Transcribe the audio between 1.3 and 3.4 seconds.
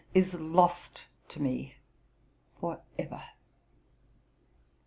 me... for ever."'